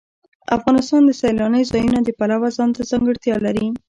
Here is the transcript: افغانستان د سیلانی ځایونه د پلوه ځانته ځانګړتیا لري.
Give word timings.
افغانستان 0.57 1.01
د 1.05 1.11
سیلانی 1.21 1.63
ځایونه 1.71 1.99
د 2.03 2.09
پلوه 2.19 2.49
ځانته 2.57 2.81
ځانګړتیا 2.91 3.35
لري. 3.45 3.67